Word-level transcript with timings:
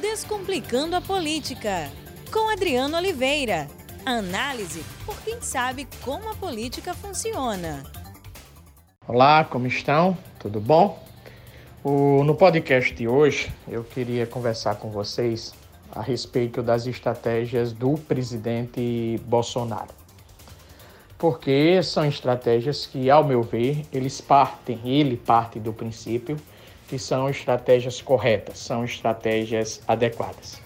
Descomplicando 0.00 0.94
a 0.94 1.00
Política, 1.00 1.90
com 2.30 2.50
Adriano 2.50 2.98
Oliveira. 2.98 3.66
Análise 4.04 4.84
por 5.06 5.18
quem 5.22 5.40
sabe 5.40 5.88
como 6.04 6.28
a 6.28 6.34
política 6.34 6.92
funciona. 6.92 7.82
Olá, 9.08 9.42
como 9.44 9.66
estão? 9.66 10.16
Tudo 10.38 10.60
bom? 10.60 11.02
O, 11.82 12.22
no 12.24 12.34
podcast 12.34 12.94
de 12.94 13.08
hoje, 13.08 13.50
eu 13.66 13.82
queria 13.84 14.26
conversar 14.26 14.74
com 14.74 14.90
vocês 14.90 15.54
a 15.90 16.02
respeito 16.02 16.62
das 16.62 16.86
estratégias 16.86 17.72
do 17.72 17.94
presidente 17.94 19.18
Bolsonaro. 19.24 19.94
Porque 21.16 21.82
são 21.82 22.04
estratégias 22.04 22.84
que, 22.84 23.08
ao 23.08 23.24
meu 23.24 23.42
ver, 23.42 23.86
eles 23.90 24.20
partem, 24.20 24.78
ele 24.84 25.16
parte 25.16 25.58
do 25.58 25.72
princípio 25.72 26.36
que 26.88 26.98
são 26.98 27.28
estratégias 27.28 28.00
corretas, 28.00 28.58
são 28.58 28.84
estratégias 28.84 29.82
adequadas. 29.86 30.60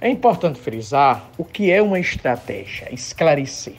É 0.00 0.08
importante 0.08 0.58
frisar 0.58 1.30
o 1.38 1.44
que 1.44 1.70
é 1.70 1.80
uma 1.80 1.98
estratégia, 1.98 2.92
esclarecer. 2.92 3.76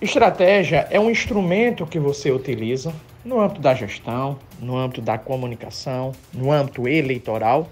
Estratégia 0.00 0.88
é 0.90 0.98
um 0.98 1.10
instrumento 1.10 1.86
que 1.86 1.98
você 1.98 2.30
utiliza 2.30 2.92
no 3.24 3.40
âmbito 3.40 3.60
da 3.60 3.74
gestão, 3.74 4.38
no 4.58 4.76
âmbito 4.76 5.02
da 5.02 5.18
comunicação, 5.18 6.12
no 6.32 6.50
âmbito 6.50 6.88
eleitoral, 6.88 7.68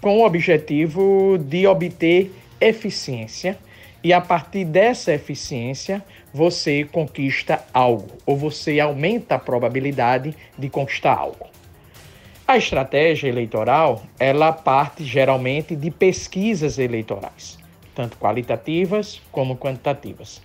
com 0.00 0.18
o 0.18 0.26
objetivo 0.26 1.38
de 1.38 1.66
obter 1.66 2.34
eficiência 2.60 3.56
e 4.02 4.12
a 4.12 4.20
partir 4.20 4.64
dessa 4.64 5.12
eficiência 5.12 6.04
você 6.34 6.84
conquista 6.84 7.64
algo 7.72 8.08
ou 8.26 8.36
você 8.36 8.80
aumenta 8.80 9.36
a 9.36 9.38
probabilidade 9.38 10.34
de 10.58 10.68
conquistar 10.68 11.14
algo. 11.14 11.46
A 12.52 12.58
estratégia 12.58 13.30
eleitoral, 13.30 14.02
ela 14.20 14.52
parte 14.52 15.02
geralmente 15.04 15.74
de 15.74 15.90
pesquisas 15.90 16.78
eleitorais, 16.78 17.58
tanto 17.94 18.18
qualitativas 18.18 19.22
como 19.32 19.56
quantitativas. 19.56 20.42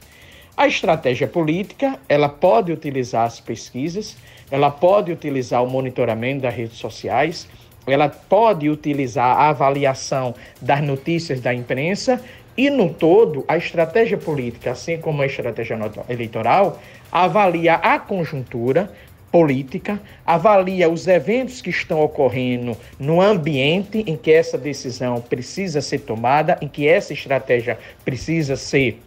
A 0.55 0.67
estratégia 0.67 1.27
política, 1.27 1.99
ela 2.07 2.29
pode 2.29 2.71
utilizar 2.71 3.25
as 3.25 3.41
pesquisas, 3.41 4.15
ela 4.49 4.71
pode 4.71 5.11
utilizar 5.11 5.61
o 5.61 5.69
monitoramento 5.69 6.43
das 6.43 6.55
redes 6.55 6.77
sociais, 6.77 7.45
ela 7.85 8.07
pode 8.07 8.69
utilizar 8.69 9.37
a 9.37 9.49
avaliação 9.49 10.33
das 10.61 10.81
notícias 10.81 11.41
da 11.41 11.53
imprensa 11.53 12.23
e, 12.55 12.69
no 12.69 12.93
todo, 12.93 13.43
a 13.49 13.57
estratégia 13.57 14.17
política, 14.17 14.71
assim 14.71 14.97
como 14.97 15.21
a 15.21 15.25
estratégia 15.25 15.77
eleitoral, 16.07 16.79
avalia 17.11 17.73
a 17.75 17.99
conjuntura, 17.99 18.91
política, 19.31 20.01
avalia 20.25 20.89
os 20.89 21.07
eventos 21.07 21.61
que 21.61 21.69
estão 21.69 22.01
ocorrendo 22.01 22.77
no 22.99 23.21
ambiente 23.21 24.03
em 24.07 24.15
que 24.15 24.31
essa 24.31 24.57
decisão 24.57 25.21
precisa 25.21 25.81
ser 25.81 25.99
tomada, 25.99 26.57
em 26.61 26.67
que 26.67 26.87
essa 26.87 27.13
estratégia 27.13 27.77
precisa 28.05 28.55
ser 28.55 29.01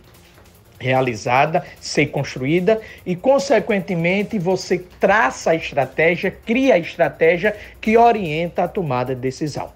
realizada, 0.78 1.64
ser 1.78 2.06
construída 2.06 2.80
e, 3.04 3.14
consequentemente, 3.14 4.38
você 4.38 4.78
traça 4.98 5.50
a 5.50 5.54
estratégia, 5.54 6.30
cria 6.30 6.74
a 6.74 6.78
estratégia 6.78 7.54
que 7.80 7.96
orienta 7.96 8.64
a 8.64 8.68
tomada 8.68 9.14
de 9.14 9.20
decisão. 9.20 9.70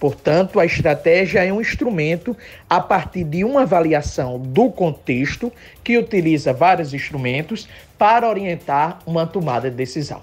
Portanto, 0.00 0.58
a 0.58 0.64
estratégia 0.64 1.44
é 1.44 1.52
um 1.52 1.60
instrumento 1.60 2.34
a 2.68 2.80
partir 2.80 3.22
de 3.22 3.44
uma 3.44 3.62
avaliação 3.62 4.38
do 4.38 4.70
contexto 4.70 5.52
que 5.84 5.98
utiliza 5.98 6.54
vários 6.54 6.94
instrumentos 6.94 7.68
para 7.98 8.26
orientar 8.26 9.00
uma 9.04 9.26
tomada 9.26 9.70
de 9.70 9.76
decisão. 9.76 10.22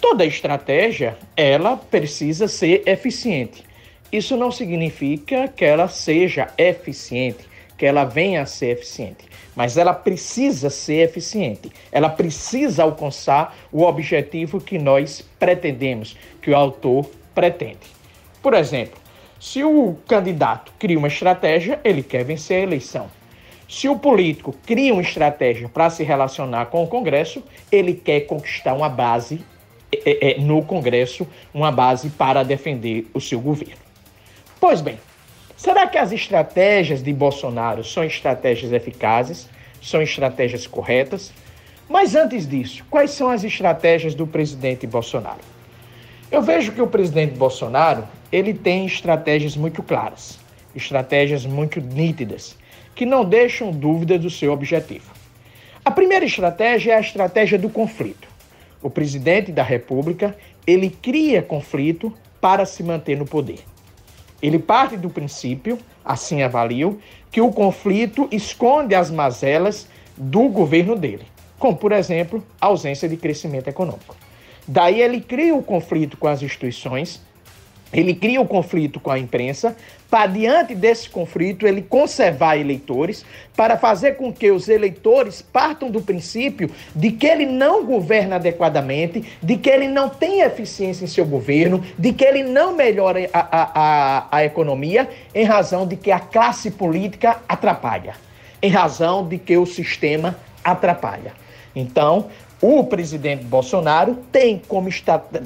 Toda 0.00 0.24
estratégia, 0.24 1.14
ela 1.36 1.76
precisa 1.76 2.48
ser 2.48 2.82
eficiente. 2.86 3.64
Isso 4.10 4.34
não 4.34 4.50
significa 4.50 5.46
que 5.46 5.64
ela 5.64 5.88
seja 5.88 6.48
eficiente, 6.56 7.46
que 7.76 7.84
ela 7.84 8.04
venha 8.04 8.42
a 8.42 8.46
ser 8.46 8.70
eficiente, 8.78 9.26
mas 9.54 9.76
ela 9.76 9.92
precisa 9.92 10.70
ser 10.70 11.08
eficiente. 11.08 11.70
Ela 11.92 12.08
precisa 12.08 12.82
alcançar 12.82 13.54
o 13.70 13.82
objetivo 13.82 14.58
que 14.58 14.78
nós 14.78 15.22
pretendemos, 15.38 16.16
que 16.40 16.50
o 16.50 16.56
autor 16.56 17.10
pretende. 17.34 17.95
Por 18.46 18.54
exemplo, 18.54 19.00
se 19.40 19.64
o 19.64 19.96
candidato 20.06 20.72
cria 20.78 20.96
uma 20.96 21.08
estratégia, 21.08 21.80
ele 21.82 22.00
quer 22.00 22.24
vencer 22.24 22.58
a 22.58 22.62
eleição. 22.62 23.10
Se 23.68 23.88
o 23.88 23.98
político 23.98 24.54
cria 24.64 24.92
uma 24.92 25.02
estratégia 25.02 25.68
para 25.68 25.90
se 25.90 26.04
relacionar 26.04 26.66
com 26.66 26.84
o 26.84 26.86
Congresso, 26.86 27.42
ele 27.72 27.92
quer 27.92 28.20
conquistar 28.20 28.74
uma 28.74 28.88
base 28.88 29.44
é, 29.92 30.34
é, 30.34 30.38
no 30.38 30.62
Congresso, 30.62 31.26
uma 31.52 31.72
base 31.72 32.08
para 32.08 32.44
defender 32.44 33.10
o 33.12 33.20
seu 33.20 33.40
governo. 33.40 33.82
Pois 34.60 34.80
bem, 34.80 35.00
será 35.56 35.88
que 35.88 35.98
as 35.98 36.12
estratégias 36.12 37.02
de 37.02 37.12
Bolsonaro 37.12 37.82
são 37.82 38.04
estratégias 38.04 38.72
eficazes? 38.72 39.48
São 39.82 40.00
estratégias 40.00 40.68
corretas? 40.68 41.32
Mas 41.88 42.14
antes 42.14 42.46
disso, 42.46 42.84
quais 42.88 43.10
são 43.10 43.28
as 43.28 43.42
estratégias 43.42 44.14
do 44.14 44.24
presidente 44.24 44.86
Bolsonaro? 44.86 45.55
Eu 46.30 46.42
vejo 46.42 46.72
que 46.72 46.82
o 46.82 46.88
presidente 46.88 47.36
Bolsonaro 47.36 48.04
ele 48.32 48.52
tem 48.52 48.84
estratégias 48.84 49.56
muito 49.56 49.80
claras, 49.80 50.40
estratégias 50.74 51.46
muito 51.46 51.80
nítidas, 51.80 52.56
que 52.96 53.06
não 53.06 53.24
deixam 53.24 53.70
dúvida 53.70 54.18
do 54.18 54.28
seu 54.28 54.52
objetivo. 54.52 55.12
A 55.84 55.90
primeira 55.90 56.24
estratégia 56.24 56.94
é 56.94 56.96
a 56.96 57.00
estratégia 57.00 57.56
do 57.56 57.70
conflito. 57.70 58.26
O 58.82 58.90
presidente 58.90 59.52
da 59.52 59.62
República, 59.62 60.36
ele 60.66 60.90
cria 60.90 61.40
conflito 61.42 62.12
para 62.40 62.66
se 62.66 62.82
manter 62.82 63.16
no 63.16 63.24
poder. 63.24 63.60
Ele 64.42 64.58
parte 64.58 64.96
do 64.96 65.08
princípio, 65.08 65.78
assim 66.04 66.42
avalio, 66.42 67.00
que 67.30 67.40
o 67.40 67.52
conflito 67.52 68.28
esconde 68.32 68.96
as 68.96 69.12
mazelas 69.12 69.88
do 70.16 70.48
governo 70.48 70.96
dele, 70.96 71.24
como, 71.56 71.76
por 71.76 71.92
exemplo, 71.92 72.44
a 72.60 72.66
ausência 72.66 73.08
de 73.08 73.16
crescimento 73.16 73.68
econômico. 73.68 74.25
Daí 74.66 75.00
ele 75.00 75.20
cria 75.20 75.54
o 75.54 75.62
conflito 75.62 76.16
com 76.16 76.26
as 76.26 76.42
instituições, 76.42 77.20
ele 77.92 78.14
cria 78.14 78.40
o 78.40 78.46
conflito 78.46 78.98
com 78.98 79.10
a 79.10 79.18
imprensa, 79.18 79.76
para 80.10 80.26
diante 80.26 80.74
desse 80.74 81.08
conflito 81.08 81.66
ele 81.66 81.82
conservar 81.82 82.56
eleitores, 82.56 83.24
para 83.56 83.76
fazer 83.76 84.16
com 84.16 84.32
que 84.32 84.50
os 84.50 84.68
eleitores 84.68 85.40
partam 85.40 85.90
do 85.90 86.00
princípio 86.00 86.70
de 86.94 87.12
que 87.12 87.26
ele 87.26 87.46
não 87.46 87.84
governa 87.84 88.36
adequadamente, 88.36 89.24
de 89.42 89.56
que 89.56 89.70
ele 89.70 89.88
não 89.88 90.08
tem 90.08 90.40
eficiência 90.40 91.04
em 91.04 91.08
seu 91.08 91.24
governo, 91.24 91.82
de 91.98 92.12
que 92.12 92.24
ele 92.24 92.42
não 92.42 92.74
melhora 92.74 93.28
a, 93.32 93.40
a, 93.40 94.26
a, 94.30 94.44
economia, 94.44 95.08
em 95.34 95.44
razão 95.44 95.86
de 95.86 95.96
que 95.96 96.10
a 96.10 96.20
classe 96.20 96.72
política 96.72 97.40
atrapalha, 97.48 98.14
em 98.60 98.70
razão 98.70 99.26
de 99.26 99.38
que 99.38 99.56
o 99.56 99.66
sistema 99.66 100.36
atrapalha. 100.64 101.32
Então, 101.74 102.26
o 102.60 102.84
presidente 102.84 103.44
Bolsonaro 103.44 104.16
tem 104.32 104.60
como 104.66 104.88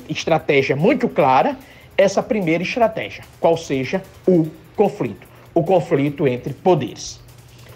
estratégia 0.09 0.77
muito 0.77 1.09
clara 1.09 1.57
essa 1.97 2.23
primeira 2.23 2.63
estratégia, 2.63 3.25
qual 3.39 3.57
seja 3.57 4.03
o 4.27 4.47
conflito, 4.77 5.27
o 5.53 5.63
conflito 5.63 6.27
entre 6.27 6.55
poderes. 6.55 7.21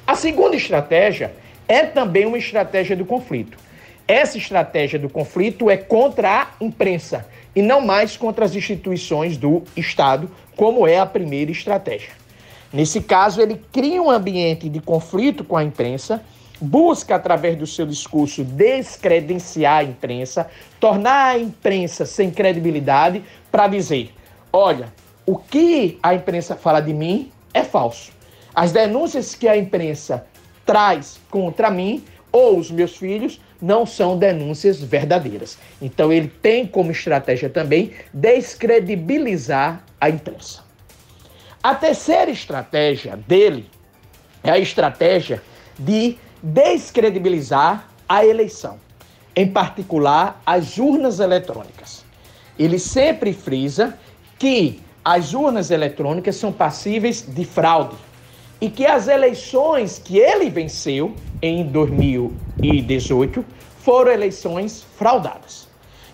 A 0.06 0.15
segunda 0.15 0.56
estratégia 0.56 1.34
é 1.67 1.84
também 1.84 2.27
uma 2.27 2.39
estratégia 2.39 2.95
do 2.95 3.05
conflito. 3.05 3.59
Essa 4.06 4.39
estratégia 4.39 4.99
do 4.99 5.09
conflito 5.09 5.71
é 5.71 5.77
contra 5.77 6.43
a 6.43 6.49
imprensa 6.61 7.27
e 7.56 7.62
não 7.62 7.81
mais 7.81 8.16
contra 8.16 8.45
as 8.45 8.55
instituições 8.55 9.37
do 9.37 9.62
Estado, 9.77 10.31
como 10.56 10.87
é 10.87 10.99
a 10.99 11.06
primeira 11.06 11.51
estratégia. 11.51 12.11
Nesse 12.72 13.01
caso, 13.01 13.41
ele 13.41 13.61
cria 13.72 14.03
um 14.03 14.11
ambiente 14.11 14.69
de 14.69 14.81
conflito 14.81 15.45
com 15.45 15.56
a 15.56 15.65
imprensa 15.65 16.22
busca, 16.65 17.15
através 17.15 17.57
do 17.57 17.67
seu 17.67 17.87
discurso, 17.87 18.43
descredenciar 18.43 19.79
a 19.79 19.85
imprensa, 19.85 20.49
tornar 20.81 21.35
a 21.35 21.39
imprensa 21.39 22.07
sem 22.07 22.31
credibilidade 22.31 23.23
para 23.51 23.69
dizer: 23.69 24.13
olha, 24.53 24.93
o 25.27 25.37
que 25.37 25.99
a 26.03 26.15
imprensa 26.15 26.57
fala 26.57 26.81
de 26.81 26.93
mim 26.93 27.31
é 27.53 27.63
falso. 27.63 28.13
As 28.55 28.72
denúncias 28.72 29.34
que 29.34 29.49
a 29.49 29.57
imprensa 29.57 30.27
traz 30.65 31.21
contra 31.31 31.71
mim 31.71 32.05
ou 32.33 32.59
os 32.59 32.71
meus 32.71 32.97
filhos 32.97 33.41
não 33.60 33.87
são 33.87 34.19
denúncias 34.19 34.81
verdadeiras. 34.81 35.59
Então 35.81 36.13
ele 36.13 36.28
tem 36.28 36.67
como 36.67 36.91
estratégia 36.91 37.49
também 37.49 37.93
descredibilizar 38.13 39.83
a 40.01 40.10
imprensa. 40.10 40.63
A 41.63 41.75
terceira 41.75 42.31
estratégia 42.31 43.17
dele 43.17 43.71
é 44.43 44.51
a 44.51 44.59
estratégia 44.59 45.43
de 45.78 46.19
descredibilizar 46.45 47.89
a 48.07 48.23
eleição, 48.23 48.79
em 49.35 49.49
particular 49.49 50.43
as 50.45 50.77
urnas 50.77 51.19
eletrônicas. 51.19 52.05
Ele 52.59 52.79
sempre 52.79 53.33
frisa 53.33 53.99
que 54.39 54.83
as 55.03 55.33
urnas 55.33 55.71
eletrônicas 55.71 56.37
são 56.37 56.53
passíveis 56.53 57.23
de 57.27 57.47
fraude 57.47 57.97
e 58.61 58.69
que 58.69 58.85
as 58.85 59.09
eleições 59.09 59.99
que 59.99 60.19
ele 60.19 60.51
venceu 60.51 61.15
em 61.41 61.65
2018 61.65 63.43
foram 63.79 64.13
eleições 64.13 64.85
fraudadas. 64.99 65.67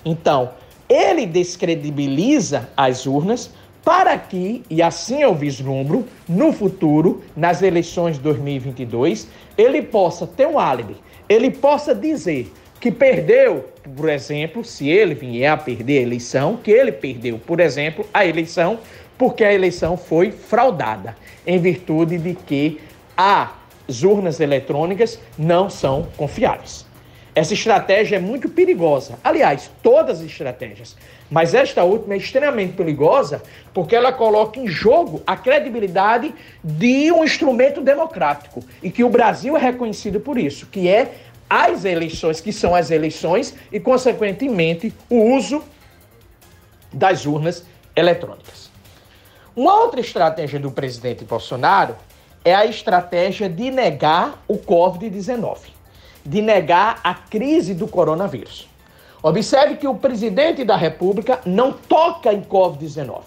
Então, 0.04 0.50
ele 0.88 1.26
descredibiliza 1.26 2.68
as 2.76 3.04
urnas 3.04 3.50
para 3.84 4.16
que, 4.18 4.62
e 4.68 4.82
assim 4.82 5.22
eu 5.22 5.34
vislumbro, 5.34 6.06
no 6.28 6.52
futuro, 6.52 7.22
nas 7.36 7.62
eleições 7.62 8.16
de 8.16 8.22
2022, 8.22 9.28
ele 9.56 9.82
possa 9.82 10.26
ter 10.26 10.46
um 10.46 10.58
álibi, 10.58 10.96
ele 11.28 11.50
possa 11.50 11.94
dizer 11.94 12.52
que 12.78 12.90
perdeu, 12.90 13.66
por 13.96 14.08
exemplo, 14.08 14.64
se 14.64 14.88
ele 14.88 15.14
vier 15.14 15.50
a 15.50 15.56
perder 15.56 15.98
a 15.98 16.02
eleição, 16.02 16.56
que 16.56 16.70
ele 16.70 16.92
perdeu, 16.92 17.38
por 17.38 17.60
exemplo, 17.60 18.06
a 18.12 18.24
eleição 18.24 18.78
porque 19.20 19.44
a 19.44 19.52
eleição 19.52 19.98
foi 19.98 20.30
fraudada, 20.30 21.14
em 21.46 21.58
virtude 21.58 22.16
de 22.16 22.34
que 22.34 22.80
as 23.14 24.02
urnas 24.02 24.40
eletrônicas 24.40 25.20
não 25.38 25.68
são 25.68 26.08
confiáveis. 26.16 26.86
Essa 27.40 27.54
estratégia 27.54 28.16
é 28.16 28.18
muito 28.18 28.50
perigosa. 28.50 29.18
Aliás, 29.24 29.70
todas 29.82 30.20
as 30.20 30.26
estratégias. 30.26 30.94
Mas 31.30 31.54
esta 31.54 31.82
última 31.82 32.12
é 32.12 32.18
extremamente 32.18 32.74
perigosa 32.74 33.42
porque 33.72 33.96
ela 33.96 34.12
coloca 34.12 34.60
em 34.60 34.68
jogo 34.68 35.22
a 35.26 35.34
credibilidade 35.38 36.34
de 36.62 37.10
um 37.10 37.24
instrumento 37.24 37.80
democrático 37.80 38.62
e 38.82 38.90
que 38.90 39.02
o 39.02 39.08
Brasil 39.08 39.56
é 39.56 39.60
reconhecido 39.60 40.20
por 40.20 40.36
isso, 40.36 40.66
que 40.66 40.86
é 40.86 41.14
as 41.48 41.86
eleições, 41.86 42.42
que 42.42 42.52
são 42.52 42.74
as 42.74 42.90
eleições 42.90 43.54
e, 43.72 43.80
consequentemente, 43.80 44.92
o 45.08 45.34
uso 45.34 45.64
das 46.92 47.24
urnas 47.24 47.64
eletrônicas. 47.96 48.70
Uma 49.56 49.80
outra 49.80 50.00
estratégia 50.00 50.60
do 50.60 50.70
presidente 50.70 51.24
Bolsonaro 51.24 51.96
é 52.44 52.54
a 52.54 52.66
estratégia 52.66 53.48
de 53.48 53.70
negar 53.70 54.44
o 54.46 54.58
Covid-19, 54.58 55.79
de 56.24 56.42
negar 56.42 57.00
a 57.02 57.14
crise 57.14 57.74
do 57.74 57.88
coronavírus. 57.88 58.68
Observe 59.22 59.76
que 59.76 59.86
o 59.86 59.94
presidente 59.94 60.64
da 60.64 60.76
República 60.76 61.40
não 61.44 61.72
toca 61.72 62.32
em 62.32 62.40
Covid-19. 62.42 63.20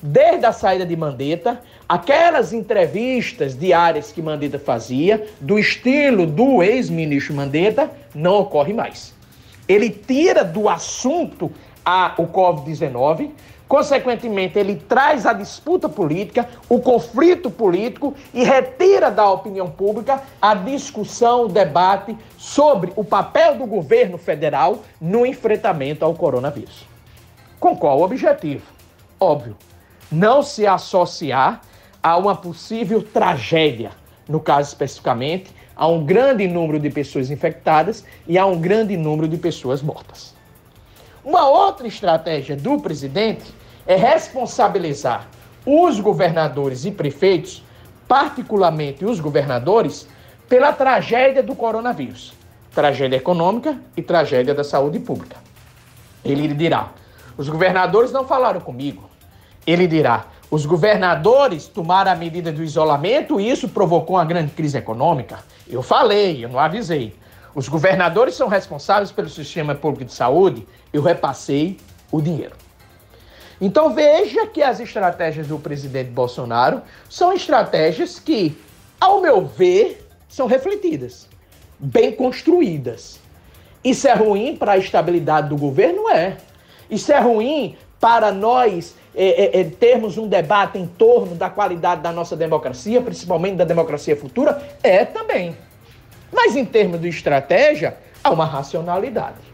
Desde 0.00 0.44
a 0.44 0.52
saída 0.52 0.86
de 0.86 0.96
Mandetta, 0.96 1.60
aquelas 1.88 2.52
entrevistas 2.52 3.58
diárias 3.58 4.12
que 4.12 4.22
Mandetta 4.22 4.58
fazia, 4.58 5.26
do 5.40 5.58
estilo 5.58 6.26
do 6.26 6.62
ex-ministro 6.62 7.34
Mandetta, 7.34 7.90
não 8.14 8.40
ocorre 8.40 8.72
mais. 8.72 9.14
Ele 9.66 9.90
tira 9.90 10.44
do 10.44 10.68
assunto 10.68 11.50
a, 11.84 12.14
o 12.18 12.26
Covid-19, 12.26 13.30
Consequentemente, 13.74 14.56
ele 14.56 14.76
traz 14.76 15.26
a 15.26 15.32
disputa 15.32 15.88
política, 15.88 16.48
o 16.68 16.78
conflito 16.78 17.50
político 17.50 18.14
e 18.32 18.44
retira 18.44 19.10
da 19.10 19.28
opinião 19.28 19.68
pública 19.68 20.22
a 20.40 20.54
discussão, 20.54 21.46
o 21.46 21.48
debate 21.48 22.16
sobre 22.38 22.92
o 22.94 23.02
papel 23.02 23.56
do 23.56 23.66
governo 23.66 24.16
federal 24.16 24.84
no 25.00 25.26
enfrentamento 25.26 26.04
ao 26.04 26.14
coronavírus. 26.14 26.86
Com 27.58 27.76
qual 27.76 28.00
objetivo? 28.02 28.62
Óbvio, 29.18 29.56
não 30.08 30.40
se 30.40 30.64
associar 30.64 31.60
a 32.00 32.16
uma 32.16 32.36
possível 32.36 33.02
tragédia, 33.02 33.90
no 34.28 34.38
caso 34.38 34.68
especificamente, 34.68 35.50
a 35.74 35.88
um 35.88 36.04
grande 36.04 36.46
número 36.46 36.78
de 36.78 36.90
pessoas 36.90 37.28
infectadas 37.28 38.04
e 38.24 38.38
a 38.38 38.46
um 38.46 38.56
grande 38.56 38.96
número 38.96 39.26
de 39.26 39.36
pessoas 39.36 39.82
mortas. 39.82 40.32
Uma 41.24 41.48
outra 41.48 41.88
estratégia 41.88 42.54
do 42.54 42.78
presidente 42.78 43.63
é 43.86 43.96
responsabilizar 43.96 45.26
os 45.66 46.00
governadores 46.00 46.84
e 46.84 46.90
prefeitos, 46.90 47.62
particularmente 48.06 49.04
os 49.04 49.20
governadores, 49.20 50.06
pela 50.48 50.72
tragédia 50.72 51.42
do 51.42 51.54
coronavírus, 51.54 52.34
tragédia 52.74 53.16
econômica 53.16 53.78
e 53.96 54.02
tragédia 54.02 54.54
da 54.54 54.62
saúde 54.62 54.98
pública. 54.98 55.36
Ele 56.24 56.48
dirá: 56.48 56.90
os 57.36 57.48
governadores 57.48 58.12
não 58.12 58.26
falaram 58.26 58.60
comigo. 58.60 59.08
Ele 59.66 59.86
dirá: 59.86 60.26
os 60.50 60.66
governadores 60.66 61.66
tomaram 61.66 62.12
a 62.12 62.14
medida 62.14 62.52
do 62.52 62.62
isolamento 62.62 63.40
e 63.40 63.50
isso 63.50 63.68
provocou 63.68 64.16
uma 64.16 64.24
grande 64.24 64.52
crise 64.52 64.78
econômica. 64.78 65.38
Eu 65.68 65.82
falei, 65.82 66.44
eu 66.44 66.48
não 66.48 66.58
avisei. 66.58 67.14
Os 67.54 67.68
governadores 67.68 68.34
são 68.34 68.48
responsáveis 68.48 69.10
pelo 69.10 69.28
sistema 69.28 69.74
público 69.74 70.04
de 70.04 70.12
saúde, 70.12 70.66
eu 70.92 71.02
repassei 71.02 71.78
o 72.10 72.20
dinheiro. 72.20 72.63
Então 73.60 73.94
veja 73.94 74.46
que 74.46 74.62
as 74.62 74.80
estratégias 74.80 75.46
do 75.46 75.58
presidente 75.58 76.10
Bolsonaro 76.10 76.82
são 77.08 77.32
estratégias 77.32 78.18
que, 78.18 78.56
ao 79.00 79.20
meu 79.20 79.46
ver, 79.46 80.06
são 80.28 80.46
refletidas, 80.46 81.28
bem 81.78 82.12
construídas. 82.12 83.20
Isso 83.84 84.08
é 84.08 84.14
ruim 84.14 84.56
para 84.56 84.72
a 84.72 84.78
estabilidade 84.78 85.48
do 85.48 85.56
governo? 85.56 86.08
É. 86.08 86.36
Isso 86.90 87.12
é 87.12 87.20
ruim 87.20 87.76
para 88.00 88.32
nós 88.32 88.94
é, 89.14 89.58
é, 89.58 89.60
é, 89.60 89.64
termos 89.64 90.18
um 90.18 90.26
debate 90.26 90.78
em 90.78 90.86
torno 90.86 91.36
da 91.36 91.48
qualidade 91.48 92.00
da 92.00 92.10
nossa 92.10 92.34
democracia, 92.34 93.00
principalmente 93.00 93.56
da 93.56 93.64
democracia 93.64 94.16
futura? 94.16 94.60
É 94.82 95.04
também. 95.04 95.56
Mas 96.32 96.56
em 96.56 96.64
termos 96.64 97.00
de 97.00 97.08
estratégia, 97.08 97.96
há 98.22 98.30
uma 98.30 98.44
racionalidade. 98.44 99.53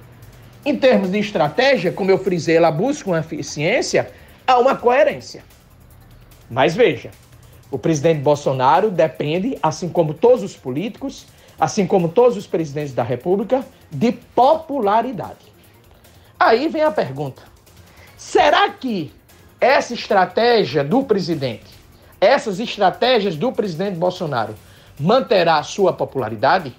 Em 0.64 0.76
termos 0.76 1.10
de 1.10 1.18
estratégia, 1.18 1.90
como 1.90 2.10
eu 2.10 2.18
frisei, 2.18 2.56
ela 2.56 2.70
busca 2.70 3.08
uma 3.08 3.20
eficiência, 3.20 4.10
há 4.46 4.58
uma 4.58 4.76
coerência. 4.76 5.42
Mas 6.50 6.74
veja, 6.74 7.10
o 7.70 7.78
presidente 7.78 8.20
Bolsonaro 8.20 8.90
depende, 8.90 9.58
assim 9.62 9.88
como 9.88 10.12
todos 10.12 10.42
os 10.42 10.56
políticos, 10.56 11.26
assim 11.58 11.86
como 11.86 12.08
todos 12.08 12.36
os 12.36 12.46
presidentes 12.46 12.92
da 12.92 13.02
República, 13.02 13.64
de 13.90 14.12
popularidade. 14.12 15.50
Aí 16.38 16.68
vem 16.68 16.82
a 16.82 16.90
pergunta: 16.90 17.42
será 18.16 18.68
que 18.70 19.12
essa 19.60 19.94
estratégia 19.94 20.82
do 20.82 21.04
presidente, 21.04 21.70
essas 22.20 22.60
estratégias 22.60 23.36
do 23.36 23.52
presidente 23.52 23.96
Bolsonaro, 23.96 24.54
manterá 24.98 25.58
a 25.58 25.62
sua 25.62 25.92
popularidade? 25.92 26.74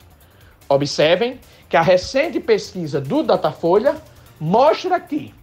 Observem 0.71 1.37
que 1.67 1.75
a 1.75 1.81
recente 1.81 2.39
pesquisa 2.39 3.01
do 3.01 3.23
Datafolha 3.23 3.97
mostra 4.39 4.97
que 5.01 5.33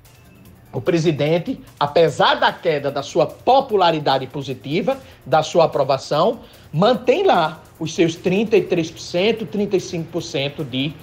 o 0.72 0.80
presidente, 0.80 1.60
apesar 1.78 2.36
da 2.36 2.50
queda 2.50 2.90
da 2.90 3.02
sua 3.02 3.26
popularidade 3.26 4.26
positiva, 4.26 4.98
da 5.26 5.42
sua 5.42 5.64
aprovação, 5.64 6.40
mantém 6.72 7.24
lá 7.24 7.62
os 7.78 7.94
seus 7.94 8.16
33%, 8.16 9.46
35% 9.46 10.64
de, 10.64 10.94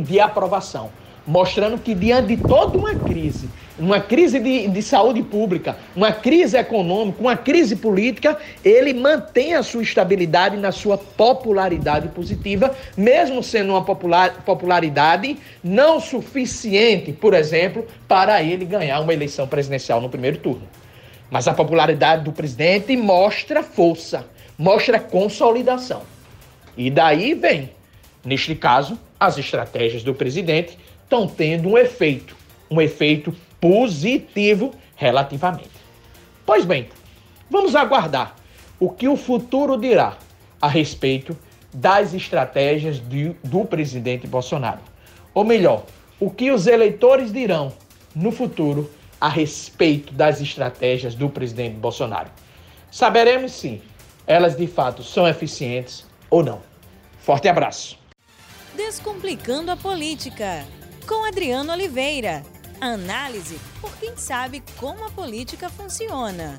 de 0.00 0.18
aprovação 0.18 0.90
mostrando 1.26 1.78
que 1.78 1.94
diante 1.94 2.36
de 2.36 2.42
toda 2.42 2.76
uma 2.76 2.94
crise, 2.94 3.48
uma 3.78 4.00
crise 4.00 4.38
de, 4.38 4.68
de 4.68 4.82
saúde 4.82 5.22
pública, 5.22 5.76
uma 5.94 6.12
crise 6.12 6.56
econômica, 6.56 7.20
uma 7.20 7.36
crise 7.36 7.76
política, 7.76 8.36
ele 8.64 8.92
mantém 8.92 9.54
a 9.54 9.62
sua 9.62 9.82
estabilidade 9.82 10.56
na 10.56 10.72
sua 10.72 10.98
popularidade 10.98 12.08
positiva, 12.08 12.74
mesmo 12.96 13.42
sendo 13.42 13.70
uma 13.70 13.84
popular, 13.84 14.42
popularidade 14.44 15.38
não 15.62 16.00
suficiente, 16.00 17.12
por 17.12 17.34
exemplo, 17.34 17.86
para 18.06 18.42
ele 18.42 18.64
ganhar 18.64 19.00
uma 19.00 19.12
eleição 19.12 19.46
presidencial 19.46 20.00
no 20.00 20.08
primeiro 20.08 20.38
turno. 20.38 20.68
Mas 21.30 21.48
a 21.48 21.54
popularidade 21.54 22.24
do 22.24 22.32
presidente 22.32 22.94
mostra 22.96 23.62
força, 23.62 24.26
mostra 24.58 25.00
consolidação. 25.00 26.02
E 26.76 26.90
daí 26.90 27.34
vem, 27.34 27.70
neste 28.24 28.54
caso, 28.54 28.98
as 29.18 29.38
estratégias 29.38 30.02
do 30.02 30.14
presidente 30.14 30.78
estão 31.12 31.26
tendo 31.26 31.68
um 31.68 31.76
efeito, 31.76 32.34
um 32.70 32.80
efeito 32.80 33.36
positivo 33.60 34.72
relativamente. 34.96 35.70
Pois 36.46 36.64
bem, 36.64 36.88
vamos 37.50 37.76
aguardar 37.76 38.34
o 38.80 38.88
que 38.88 39.06
o 39.06 39.16
futuro 39.16 39.76
dirá 39.76 40.16
a 40.60 40.66
respeito 40.66 41.36
das 41.74 42.14
estratégias 42.14 42.98
de, 42.98 43.36
do 43.44 43.62
presidente 43.66 44.26
Bolsonaro. 44.26 44.80
Ou 45.34 45.44
melhor, 45.44 45.84
o 46.18 46.30
que 46.30 46.50
os 46.50 46.66
eleitores 46.66 47.30
dirão 47.30 47.72
no 48.14 48.32
futuro 48.32 48.90
a 49.20 49.28
respeito 49.28 50.14
das 50.14 50.40
estratégias 50.40 51.14
do 51.14 51.28
presidente 51.28 51.76
Bolsonaro. 51.76 52.30
Saberemos 52.90 53.52
sim, 53.52 53.82
elas 54.26 54.56
de 54.56 54.66
fato 54.66 55.02
são 55.02 55.28
eficientes 55.28 56.06
ou 56.30 56.42
não. 56.42 56.62
Forte 57.20 57.48
abraço. 57.48 57.98
Descomplicando 58.74 59.70
a 59.70 59.76
política 59.76 60.64
com 61.06 61.24
Adriano 61.24 61.72
Oliveira. 61.72 62.44
Análise 62.80 63.58
por 63.80 63.94
quem 63.98 64.16
sabe 64.16 64.62
como 64.78 65.04
a 65.04 65.10
política 65.10 65.68
funciona. 65.68 66.58